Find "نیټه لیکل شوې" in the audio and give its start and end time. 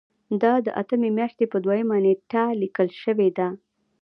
2.03-3.29